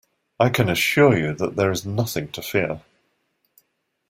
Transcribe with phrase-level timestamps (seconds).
[0.39, 2.81] I can assure you that there is nothing to fear